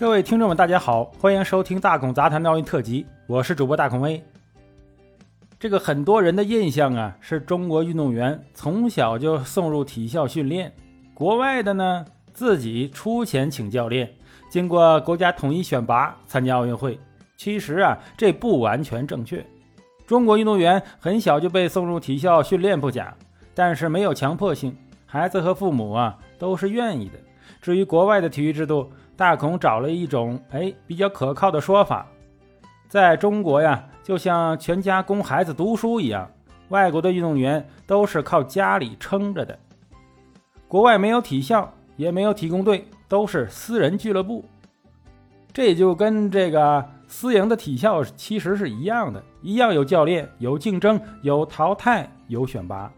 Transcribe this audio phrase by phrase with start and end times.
[0.00, 4.24] 各位听众们，大家好，欢迎收听《大孔杂谈的奥运特辑》，我是主播大孔威。
[5.58, 10.72] 这个很多人的印象啊，是中国运动员从小就送入体校训练，
[11.12, 12.02] 国外的呢
[12.32, 14.10] 自己出钱请教练，
[14.48, 16.98] 经过国家统一选拔参加奥运会。
[17.36, 19.44] 其实啊，这不完全正确。
[20.06, 23.14] 中国运动员很小就被送入体校训练不假，
[23.54, 24.74] 但是没有强迫性，
[25.04, 27.18] 孩子和父母啊都是愿意的。
[27.60, 28.90] 至于国外的体育制度，
[29.20, 32.06] 大孔找了一种哎比较可靠的说法，
[32.88, 36.26] 在中国呀，就像全家供孩子读书一样，
[36.70, 39.58] 外国的运动员都是靠家里撑着的。
[40.66, 44.42] 国外没有体校，也没有体工队，都是私人俱乐部。
[45.52, 52.90] 这就跟这个私营的体校其实是一样的，一样有教练，有竞争，有淘汰，有选拔。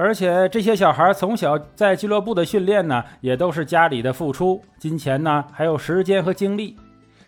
[0.00, 6.76] 而且这些小孩从小在俱乐部的训练呢，也都是家里的付出，金钱呢，还有时间和精力。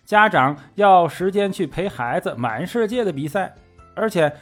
[0.05, 3.53] 家长要时间去陪孩子满世界的比赛，
[3.97, 4.33] 而且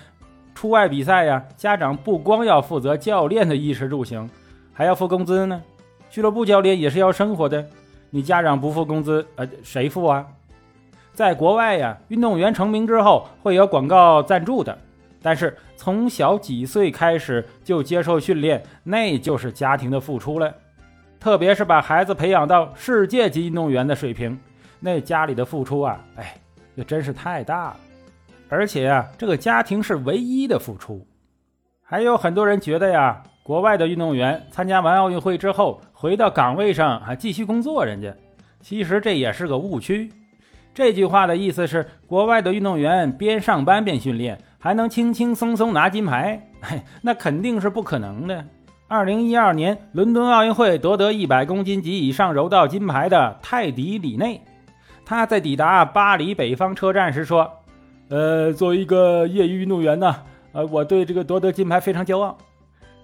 [0.55, 4.29] 出外比赛呀，家长不光要负责教练的衣食住行，
[4.75, 5.63] 还要付工资呢。
[6.11, 7.65] 俱乐部教练也是要生活的，
[8.11, 10.27] 你家长不付工资，呃，谁付啊？
[11.15, 14.77] 在国外呀，运动员成名之后会有广告赞助的。
[15.21, 20.55] 但是从小几岁开始就接受训练，那就是家庭的付出了。
[21.21, 24.39] 特别是把孩子培养到世界级运动员的水平，
[24.79, 26.35] 那家里的付出啊，哎，
[26.75, 27.77] 那真是太大了。
[28.49, 31.05] 而且啊，这个家庭是唯一的付出。
[31.83, 38.15] 还有很多人觉得呀，国外的运动员参加完奥运会之后回到岗位上还继续工作，人家
[38.61, 40.11] 其实这也是个误区。
[40.73, 44.39] 这句话的意思是，国外的运动员边上班边训练。
[44.59, 46.49] 还能轻轻松松拿金牌？
[46.61, 48.45] 嘿， 那肯定是不可能的。
[48.89, 54.43] 二零一二年伦敦奥运会夺得一百公斤级以上柔道金牌的泰迪·里内，
[55.05, 57.51] 他在抵达巴黎北方车站时说
[58.09, 60.17] ：“呃，作为一个业余运动员呢，
[60.53, 62.37] 呃，我对这个夺得金牌非常骄傲。”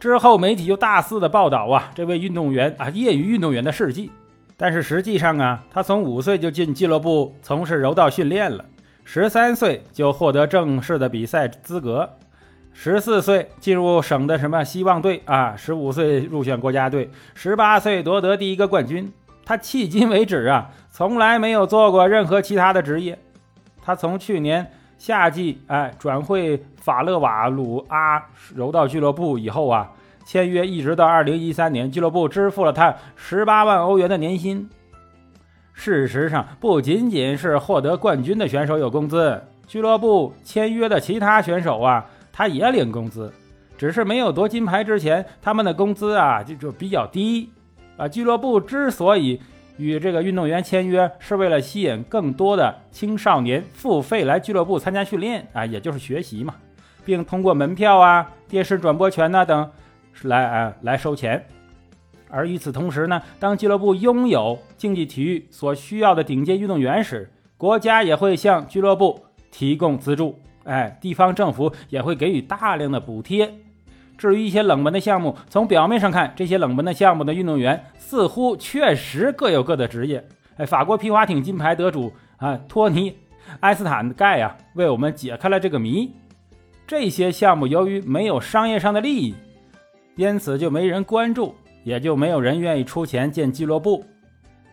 [0.01, 4.11] 之后媒体就大肆的报道啊，这位运动员啊，业余运动员的事迹。
[4.57, 8.65] 但是实际上啊，他从五岁就进俱乐部从事柔道训练了。
[9.05, 12.17] 十三岁就获得正式的比赛资格，
[12.73, 19.13] 十四岁进入省的什么希望队啊，十五岁入选国家队，十八岁夺得第一个冠军。
[19.45, 23.19] 他迄今为止啊，从来没有做过任何其他的职业。
[23.83, 29.93] 他从去年夏季哎转会法勒瓦鲁阿柔道俱乐部以后啊，
[30.25, 34.71] 签约一直到二零一三年，俱乐部支付了他十八万欧元的年薪。
[35.75, 43.31] 事实上，不仅仅是获得冠军的选手有工资，俱乐部签约的其他选手啊，他也领工资，
[43.77, 47.51] 只是没有夺金牌之前，他们的工资啊就就比较低。
[47.97, 49.41] 啊，俱乐部之所以
[49.77, 56.55] 与这个运动员签约，是为了吸引更多的青少年付费来俱乐部参加训练啊，也就是学习嘛，
[57.05, 59.71] 并通过门票啊、电视转播权呐等，
[60.23, 61.45] 来啊来收钱。
[62.29, 69.21] 而与此同时呢，当俱乐部拥有竞技体育所需要的顶尖运动员时，国家也会向俱乐部
[69.51, 73.53] 提供资助，哎，地方政府也会给予大量的补贴。
[74.19, 80.25] 至于一些冷门的项目，从表面上看，这些冷门的项目的运动员似乎确实各有各的职业。
[80.57, 83.17] 哎，法国皮划艇金牌得主啊，托尼
[83.61, 86.13] 埃斯坦盖呀，为我们解开了这个谜。
[86.87, 89.35] 这些项目由于没有商业上的利益，
[90.17, 91.55] 因此就没人关注。
[91.85, 94.05] 也就没有人愿意出钱建俱乐部，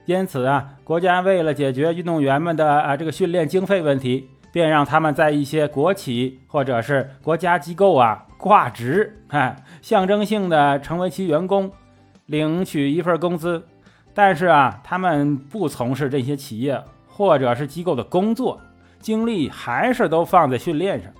[0.06, 11.72] 因此啊，国家为了解决运动员们的啊这个训练经费问题，便让他们在一些国企或者是国家机构啊挂职，哎，象征性的成为其员工，
[12.26, 13.62] 领取一份工资。
[14.14, 18.60] 但是啊，他们不从事这些企业或者是机构的工作，
[19.00, 21.12] 精力还是都放在训练上。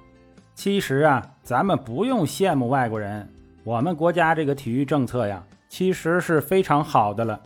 [0.56, 3.30] 其实啊，咱们不用羡慕外国人，
[3.64, 5.42] 我们国家这个体育政策呀。
[5.72, 7.40] 其实是非常好的了，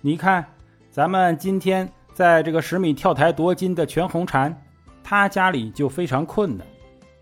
[0.00, 0.44] 你看，
[0.90, 4.52] 咱们今天在这个十米跳台夺金的全红婵，
[5.04, 6.66] 他家里就非常困难。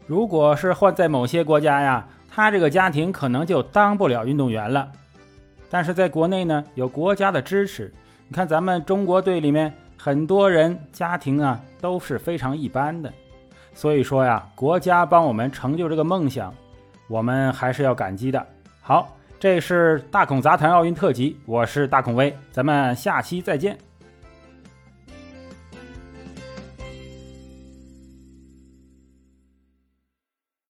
[0.07, 4.91] 如果是换在某些国家呀，他这个家庭可能就当不了运动员了。
[5.69, 7.93] 但是在国内呢，有国家的支持。
[8.27, 13.13] 你看咱们中国队里面很多人家庭啊都是非常一般的，
[13.75, 16.55] 所以说呀，国家帮我们成就这个梦想，
[17.09, 18.47] 我们还是要感激的。
[18.81, 19.13] 好。
[19.39, 23.77] 这是大孔杂谈奥运特辑，我是大孔威，咱们下期再见。